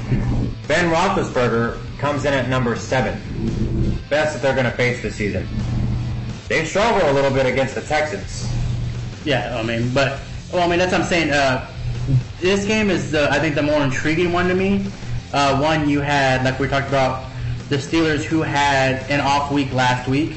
[0.68, 3.20] Ben Roethlisberger comes in at number 7,
[4.08, 5.46] best that they're going to face this season.
[6.48, 8.48] They struggle a little bit against the Texans.
[9.24, 10.20] Yeah, I mean, but
[10.52, 11.30] well, I mean that's what I'm saying.
[11.30, 11.70] Uh,
[12.40, 14.86] this game is the I think the more intriguing one to me.
[15.32, 17.29] Uh, one you had like we talked about
[17.70, 20.32] the Steelers who had an off week last week,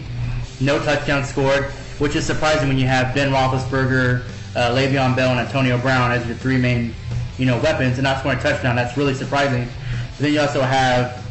[0.61, 1.65] no touchdown scored,
[1.97, 4.23] which is surprising when you have Ben Roethlisberger,
[4.55, 6.93] uh, Le'Veon Bell, and Antonio Brown as your three main
[7.39, 8.75] you know weapons, and not scoring a touchdown.
[8.75, 9.67] That's really surprising.
[10.11, 11.25] But then you also have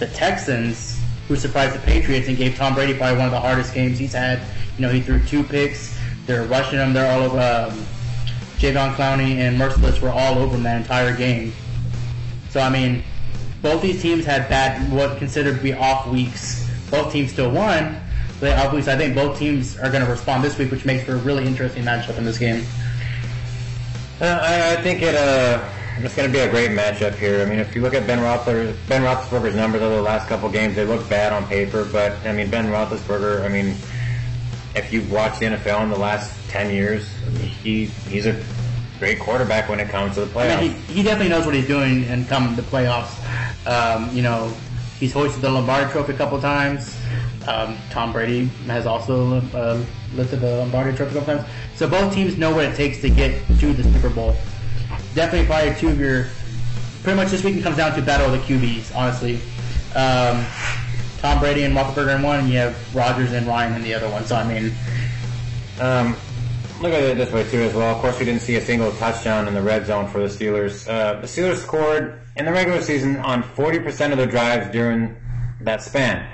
[0.00, 3.72] the Texans who surprised the Patriots and gave Tom Brady probably one of the hardest
[3.72, 4.40] games he's had.
[4.76, 5.96] You know, he threw two picks.
[6.26, 6.92] They're rushing him.
[6.92, 7.38] They're all over.
[7.38, 7.86] Um,
[8.58, 11.52] Javon Clowney and Mercilus were all over him that entire game.
[12.50, 13.04] So I mean,
[13.62, 17.98] both these teams had bad, what considered to be off weeks both teams still won.
[18.38, 21.14] But obviously, I think both teams are going to respond this week, which makes for
[21.14, 22.64] a really interesting matchup in this game.
[24.20, 25.66] Uh, I, I think it uh,
[25.98, 27.40] it's going to be a great matchup here.
[27.40, 30.48] I mean, if you look at Ben Roethlisberger, Ben Roethlisberger's numbers over the last couple
[30.48, 31.84] games, they look bad on paper.
[31.90, 33.44] But I mean, Ben Roethlisberger.
[33.44, 33.76] I mean,
[34.76, 37.08] if you've watched the NFL in the last ten years,
[37.62, 38.44] he he's a
[38.98, 40.58] great quarterback when it comes to the playoffs.
[40.58, 43.21] I mean, he, he definitely knows what he's doing and come the playoffs.
[43.66, 44.52] Um, you know,
[44.98, 46.96] he's hoisted the Lombardi Trophy a couple times.
[47.46, 49.82] Um, Tom Brady has also uh,
[50.14, 51.48] lifted the Lombardi Trophy a couple times.
[51.74, 54.36] So both teams know what it takes to get to the Super Bowl.
[55.14, 56.26] Definitely probably two of your.
[57.02, 59.36] Pretty much this weekend comes down to battle of the QBs, honestly.
[59.96, 60.46] Um,
[61.18, 64.08] Tom Brady and Roethlisberger in one, and you have Rodgers and Ryan in the other
[64.08, 64.24] one.
[64.24, 64.72] So I mean,
[65.80, 66.16] Um,
[66.82, 67.94] look at it this way too as well.
[67.94, 70.88] Of course, we didn't see a single touchdown in the red zone for the Steelers.
[70.88, 75.16] Uh, the Steelers scored in the regular season on 40% of their drives during
[75.60, 76.26] that span.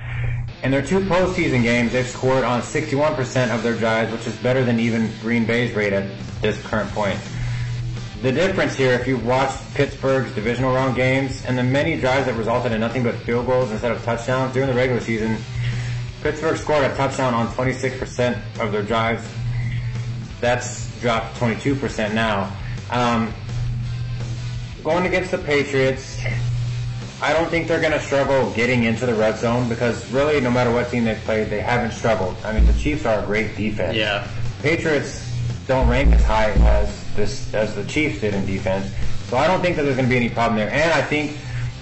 [0.62, 4.64] In their two postseason games, they've scored on 61% of their drives, which is better
[4.64, 7.20] than even Green Bay's rate at this current point.
[8.22, 12.34] The difference here, if you've watched Pittsburgh's divisional round games and the many drives that
[12.36, 15.36] resulted in nothing but field goals instead of touchdowns during the regular season,
[16.22, 19.28] Pittsburgh scored a touchdown on 26% of their drives.
[20.40, 22.54] That's dropped 22% now.
[22.90, 23.32] Um,
[24.84, 26.18] going against the Patriots,
[27.20, 30.50] I don't think they're going to struggle getting into the red zone because really, no
[30.50, 32.36] matter what team they've played, they haven't struggled.
[32.44, 33.96] I mean, the Chiefs are a great defense.
[33.96, 34.26] yeah.
[34.62, 35.24] Patriots
[35.68, 38.92] don't rank as high as this as the Chiefs did in defense.
[39.28, 40.70] So I don't think that there's going to be any problem there.
[40.70, 41.32] And I think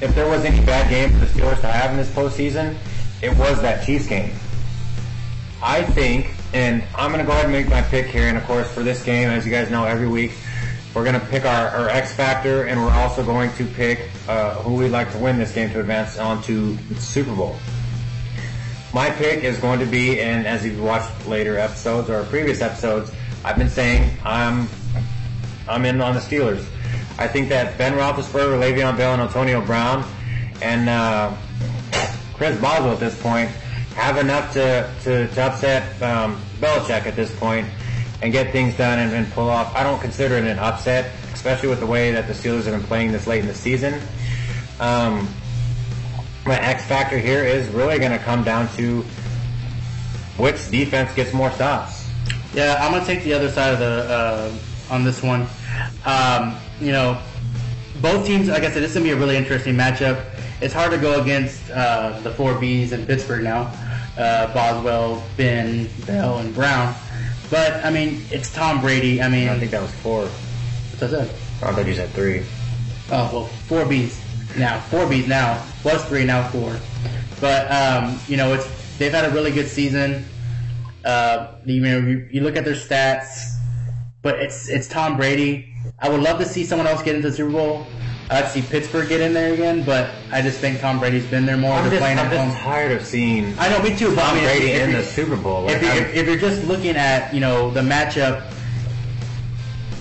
[0.01, 2.77] if there was any bad game for the Steelers to have in this postseason,
[3.23, 4.33] it was that Chiefs game.
[5.63, 8.29] I think, and I'm going to go ahead and make my pick here.
[8.29, 10.33] And of course, for this game, as you guys know, every week
[10.95, 14.55] we're going to pick our, our X factor, and we're also going to pick uh,
[14.63, 17.57] who we'd like to win this game to advance on to the Super Bowl.
[18.95, 23.13] My pick is going to be, and as you've watched later episodes or previous episodes,
[23.45, 24.69] I've been saying I'm
[25.69, 26.65] I'm in on the Steelers.
[27.19, 30.09] I think that Ben Roethlisberger, Le'Veon Bell, and Antonio Brown,
[30.63, 31.35] and uh,
[32.35, 33.51] Chris Boswell at this point
[33.97, 37.67] have enough to to, to upset um, Belichick at this point
[38.23, 39.75] and get things done and, and pull off.
[39.75, 42.83] I don't consider it an upset, especially with the way that the Steelers have been
[42.83, 44.01] playing this late in the season.
[44.81, 45.29] Um,
[46.47, 49.03] my X factor here is really going to come down to
[50.37, 52.09] which defense gets more stops.
[52.55, 55.47] Yeah, I'm gonna take the other side of the uh, on this one.
[56.05, 57.21] Um, you know,
[58.01, 58.49] both teams.
[58.49, 60.25] Like I said, this is gonna be a really interesting matchup.
[60.61, 63.71] It's hard to go against uh, the four Bs in Pittsburgh now:
[64.17, 66.95] uh, Boswell, Ben, Bell, and Brown.
[67.51, 69.23] But I mean, it's Tom Brady.
[69.23, 70.23] I mean, I think that was four.
[70.23, 71.29] what's that?
[71.63, 72.45] I thought you said three.
[73.11, 74.81] Oh well, four Bs now.
[74.81, 75.65] Four Bs now.
[75.85, 76.77] Was three now four.
[77.41, 78.67] But um, you know, it's
[78.99, 80.25] they've had a really good season.
[81.05, 83.55] Uh, you know, you, you look at their stats,
[84.23, 85.73] but it's it's Tom Brady.
[86.01, 87.87] I would love to see someone else get into the Super Bowl.
[88.29, 91.57] I'd see Pittsburgh get in there again, but I just think Tom Brady's been there
[91.57, 91.75] more.
[91.75, 94.15] I'm just, I'm just tired of seeing I know, me too.
[94.17, 95.63] But I Tom mean, Brady if in the Super Bowl.
[95.63, 98.53] Like, if, if, if, you're just looking at you know the matchup,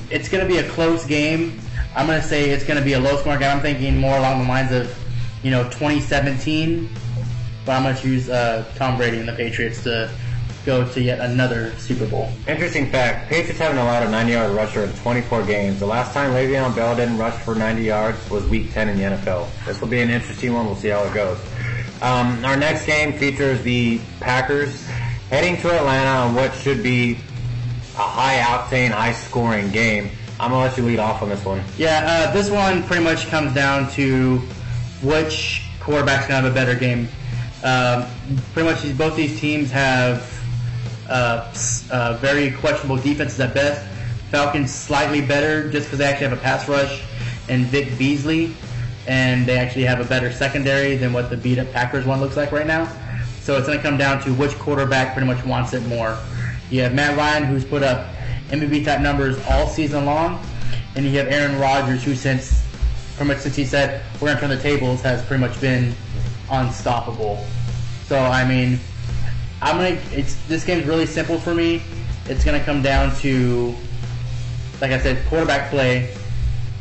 [0.09, 1.59] it's going to be a close game.
[1.95, 3.51] I'm going to say it's going to be a low scoring game.
[3.51, 4.91] I'm thinking more along the lines of
[5.43, 6.89] you know 2017,
[7.63, 10.09] but I'm going to choose uh, Tom Brady and the Patriots to
[10.65, 12.29] go to yet another Super Bowl.
[12.47, 15.79] Interesting fact, Patriots haven't allowed a 90-yard rusher in 24 games.
[15.79, 19.03] The last time Le'Veon Bell didn't rush for 90 yards was Week 10 in the
[19.03, 19.47] NFL.
[19.65, 20.65] This will be an interesting one.
[20.65, 21.37] We'll see how it goes.
[22.01, 24.85] Um, our next game features the Packers
[25.29, 27.13] heading to Atlanta on what should be
[27.95, 30.09] a high-octane, high-scoring game.
[30.39, 31.63] I'm gonna let you lead off on this one.
[31.77, 34.39] Yeah, uh, this one pretty much comes down to
[35.01, 37.07] which quarterback's gonna have a better game.
[37.63, 38.05] Um,
[38.53, 40.29] pretty much, these- both these teams have
[41.09, 41.53] uh,
[41.91, 43.85] uh, very questionable defenses at best.
[44.31, 47.03] Falcons slightly better just because they actually have a pass rush
[47.47, 48.55] and Vic Beasley,
[49.07, 52.35] and they actually have a better secondary than what the beat up Packers one looks
[52.35, 52.91] like right now.
[53.41, 56.17] So it's going to come down to which quarterback pretty much wants it more.
[56.71, 58.07] You have Matt Ryan, who's put up
[58.49, 60.43] MVP type numbers all season long,
[60.95, 62.63] and you have Aaron Rodgers, who since
[63.15, 65.93] pretty much since he said we're going to turn the tables, has pretty much been
[66.49, 67.45] unstoppable.
[68.07, 68.79] So I mean,
[69.65, 69.99] I'm gonna.
[70.11, 71.81] It's this game's really simple for me.
[72.27, 73.73] It's gonna come down to,
[74.79, 76.15] like I said, quarterback play,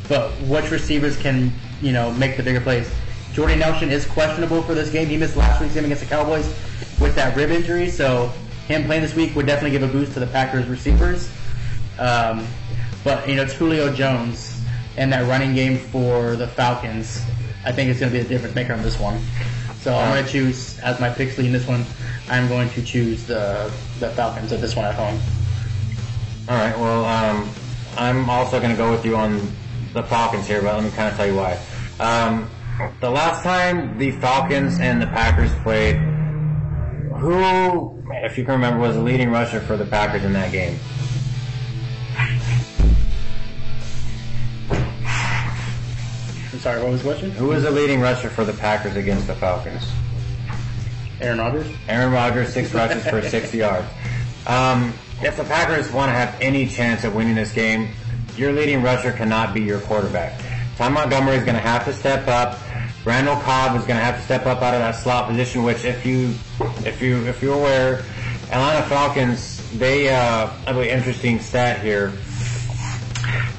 [0.07, 2.93] but which receivers can you know make the bigger plays.
[3.33, 5.09] Jordy Nelson is questionable for this game.
[5.09, 6.47] He missed last week's game against the Cowboys
[7.01, 8.31] with that rib injury, so
[8.69, 11.31] him playing this week would definitely give a boost to the Packers receivers.
[11.99, 12.47] Um,
[13.03, 14.61] but you know, it's Julio Jones
[14.99, 17.23] and that running game for the Falcons.
[17.65, 19.23] I think it's going to be the difference maker on this one.
[19.85, 21.85] So I'm going to choose as my pick lead in this one.
[22.31, 23.71] I'm going to choose the
[24.01, 25.21] the Falcons at this one at home.
[26.49, 26.75] All right.
[26.79, 27.51] Well, um,
[27.99, 29.47] I'm also going to go with you on
[29.93, 31.61] the Falcons here, but let me kind of tell you why.
[32.01, 32.49] Um,
[33.01, 35.97] the last time the Falcons and the Packers played,
[37.17, 40.79] who, if you can remember, was the leading rusher for the Packers in that game?
[46.55, 47.31] I'm sorry, what was the question?
[47.33, 49.91] Who was the leading rusher for the Packers against the Falcons?
[51.21, 51.67] Aaron Rodgers.
[51.89, 53.89] Aaron Rodgers, six rushes for 60 yards.
[54.47, 57.89] Um, if the Packers want to have any chance of winning this game,
[58.37, 60.41] your leading rusher cannot be your quarterback.
[60.77, 62.61] Ty Montgomery is going to have to step up.
[63.05, 65.65] Randall Cobb is going to have to step up out of that slot position.
[65.65, 66.35] Which, if you,
[66.87, 68.05] if you, if you're aware,
[68.53, 72.13] Atlanta Falcons, they, uh, I believe, interesting stat here.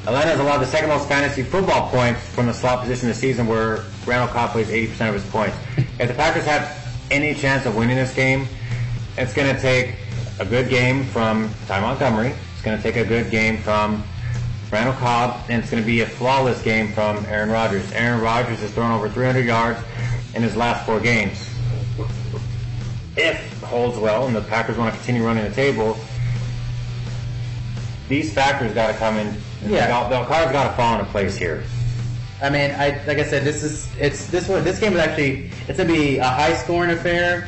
[0.08, 3.48] Atlanta has allowed the second most fantasy football points from the slot position this season,
[3.48, 5.58] where Randall Cobb plays 80% of his points.
[6.00, 8.48] If the Packers have any chance of winning this game,
[9.18, 9.96] it's going to take
[10.40, 12.36] a good game from Ty Montgomery.
[12.54, 14.04] It's going to take a good game from
[14.72, 17.92] Randall Cobb, and it's going to be a flawless game from Aaron Rodgers.
[17.94, 19.80] Aaron Rodgers has thrown over 300 yards
[20.36, 21.50] in his last four games.
[23.18, 25.98] If holds well and the Packers want to continue running the table,
[28.08, 29.36] these factors got to come in.
[29.68, 30.08] Yeah.
[30.10, 31.64] the, the cards got to fall into place here.
[32.42, 34.64] I mean, I like I said, this is it's this one.
[34.64, 37.48] This game is actually it's gonna be a high scoring affair.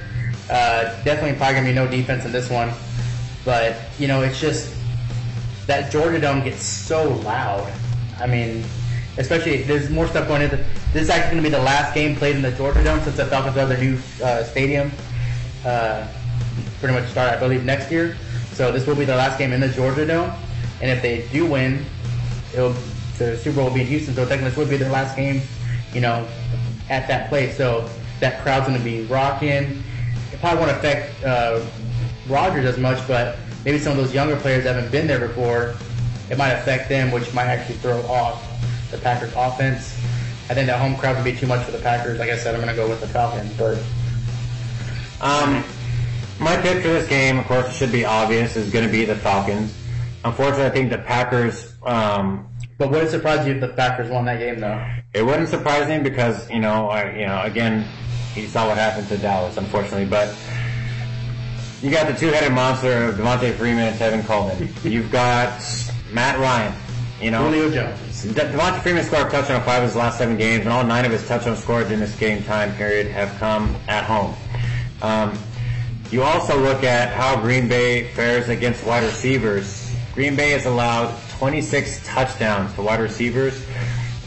[0.50, 2.72] Uh, definitely probably gonna be no defense in this one,
[3.44, 4.74] but you know it's just
[5.68, 7.72] that Georgia Dome gets so loud.
[8.18, 8.64] I mean,
[9.18, 10.56] especially there's more stuff going into.
[10.94, 13.26] This is actually gonna be the last game played in the Georgia Dome since the
[13.26, 14.92] Falcons have their new uh, stadium.
[15.66, 16.08] Uh,
[16.80, 18.16] pretty much start, I believe, next year.
[18.54, 20.32] So this will be the last game in the Georgia Dome,
[20.82, 21.86] and if they do win,
[22.58, 22.76] it'll
[23.18, 25.42] the Super Bowl will be in Houston, so technically this would be their last game,
[25.94, 26.28] you know,
[26.90, 27.58] at that place.
[27.58, 27.90] So
[28.20, 29.84] that crowd's going to be rocking.
[30.32, 31.66] It probably won't affect uh,
[32.28, 35.74] Rodgers as much, but maybe some of those younger players that haven't been there before,
[36.30, 38.44] it might affect them, which might actually throw off
[38.92, 39.98] the Packers' offense.
[40.50, 42.20] I think that home crowd would be too much for the Packers.
[42.20, 43.78] Like I said, I'm going to go with the Falcons, but
[45.20, 45.64] Um,
[46.40, 49.06] my pick for this game, of course, it should be obvious, is going to be
[49.06, 49.74] the Falcons.
[50.24, 51.74] Unfortunately, I think the Packers.
[51.88, 52.48] Um,
[52.78, 54.86] but would it surprise you if the Packers won that game, though?
[55.14, 57.88] it wouldn't surprise me because you know, I, you know, again,
[58.36, 60.36] you saw what happened to Dallas, unfortunately, but.
[61.80, 64.68] You got the two-headed monster of Devonta Freeman and Tevin Coleman.
[64.84, 65.62] You've got
[66.12, 66.74] Matt Ryan.
[67.22, 68.24] You know, Julio Jones.
[68.24, 70.84] De- Devonta Freeman scored a touchdown in five of his last seven games, and all
[70.84, 74.34] nine of his touchdown scores in this game time period have come at home.
[75.04, 75.38] Um,
[76.10, 79.92] you also look at how Green Bay fares against wide receivers.
[80.16, 83.64] Green Bay has allowed 26 touchdowns to wide receivers,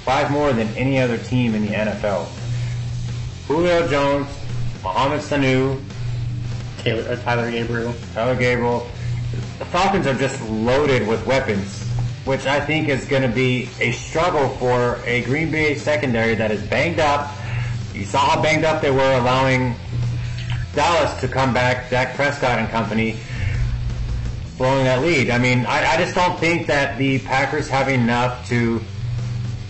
[0.04, 2.26] five more than any other team in the NFL.
[3.46, 4.28] Julio Jones,
[4.84, 5.82] Mohamed Sanu,
[6.78, 7.94] Taylor, uh, Tyler Gabriel.
[8.14, 8.86] Tyler Gabriel.
[9.58, 11.82] The Falcons are just loaded with weapons,
[12.24, 16.52] which I think is going to be a struggle for a Green Bay secondary that
[16.52, 17.34] is banged up.
[17.92, 19.74] You saw how banged up they were allowing
[20.74, 23.18] Dallas to come back, Dak Prescott and company,
[24.60, 25.30] blowing that lead.
[25.30, 28.78] I mean, I, I just don't think that the Packers have enough to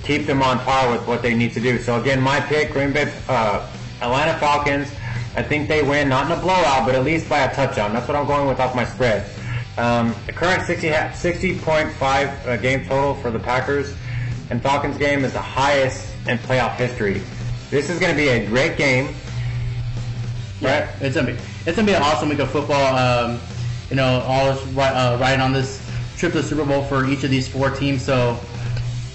[0.03, 1.79] keep them on par with what they need to do.
[1.79, 3.71] So again, my pick, Green Bay, uh,
[4.03, 4.91] Atlanta Falcons.
[5.37, 7.93] I think they win, not in a blowout, but at least by a touchdown.
[7.93, 9.31] That's what I'm going with off my spread.
[9.79, 13.95] Um, the current 60, 60.5 uh, game total for the Packers
[14.51, 17.23] and Falcons game is the highest in playoff history.
[17.71, 19.15] This is going to be a great game.
[20.61, 22.95] Yeah, it's gonna be it's gonna be an awesome week of football.
[22.95, 23.41] Um,
[23.91, 25.81] you know, all is ri- uh, riding on this
[26.17, 28.03] trip to the Super Bowl for each of these four teams.
[28.05, 28.39] So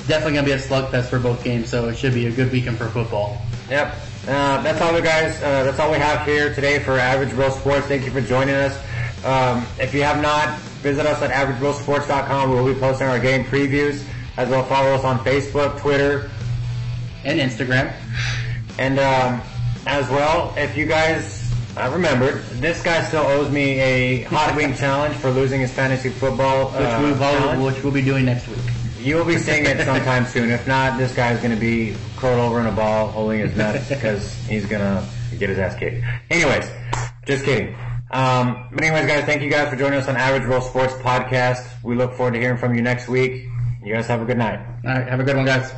[0.08, 1.70] definitely gonna be a slugfest for both games.
[1.70, 3.42] So it should be a good weekend for football.
[3.70, 3.96] Yep.
[4.28, 5.36] Uh, that's all we guys.
[5.42, 7.86] Uh, that's all we have here today for Average Bro Sports.
[7.88, 8.76] Thank you for joining us.
[9.24, 12.50] Um, if you have not, visit us at averagebrosports.com.
[12.52, 14.04] We'll be posting our game previews
[14.38, 14.64] as well.
[14.64, 16.30] Follow us on Facebook, Twitter,
[17.24, 17.94] And Instagram.
[18.78, 19.42] and um,
[19.88, 20.54] as well.
[20.58, 21.45] If you guys
[21.78, 26.10] uh, remembered, this guy still owes me a hot wing challenge for losing his fantasy
[26.10, 26.68] football.
[26.72, 27.64] Which uh, we'll challenge.
[27.64, 28.60] which we'll be doing next week.
[29.00, 30.50] You will be seeing it sometime soon.
[30.50, 33.88] If not, this guy's going to be curled over in a ball holding his nuts
[33.90, 35.08] because he's going to
[35.38, 36.04] get his ass kicked.
[36.32, 36.68] Anyways,
[37.28, 37.76] just kidding.
[38.10, 41.68] Um, but anyways, guys, thank you guys for joining us on Average Bro Sports Podcast.
[41.84, 43.46] We look forward to hearing from you next week.
[43.84, 44.60] You guys have a good night.
[44.84, 45.72] All right, have a good one, guys.